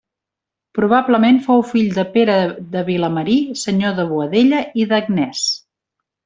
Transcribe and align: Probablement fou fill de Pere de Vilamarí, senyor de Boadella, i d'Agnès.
Probablement 0.77 1.35
fou 1.47 1.61
fill 1.71 1.91
de 1.97 2.05
Pere 2.15 2.37
de 2.77 2.83
Vilamarí, 2.87 3.37
senyor 3.65 3.95
de 4.01 4.07
Boadella, 4.15 4.63
i 4.85 4.89
d'Agnès. 4.95 5.45